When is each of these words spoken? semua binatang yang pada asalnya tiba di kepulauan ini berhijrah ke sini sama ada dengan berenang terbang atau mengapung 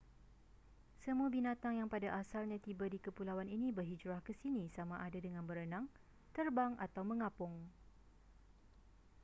semua 1.03 1.27
binatang 1.35 1.75
yang 1.79 1.85
pada 1.93 2.07
asalnya 2.21 2.57
tiba 2.65 2.85
di 2.93 2.97
kepulauan 3.05 3.45
ini 3.55 3.67
berhijrah 3.77 4.17
ke 4.27 4.33
sini 4.41 4.63
sama 4.75 4.95
ada 5.07 5.19
dengan 5.25 5.43
berenang 5.49 5.85
terbang 6.35 6.73
atau 6.85 7.03
mengapung 7.11 7.53